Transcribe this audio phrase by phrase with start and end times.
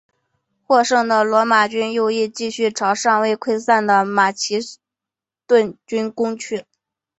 [0.65, 4.57] 获胜的罗马军右翼继续朝尚未溃散的马其
[5.45, 6.65] 顿军攻去。